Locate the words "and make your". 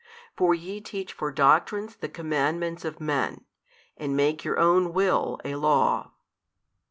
3.95-4.57